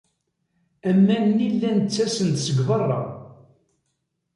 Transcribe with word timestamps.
Aman-nni 0.89 1.47
llan 1.55 1.79
ttasen-d 1.81 2.37
seg 2.41 2.57
beṛṛa. 2.67 3.01